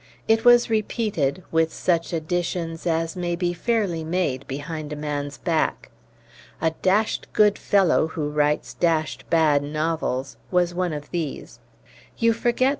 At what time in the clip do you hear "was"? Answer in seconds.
0.43-0.67, 10.49-10.73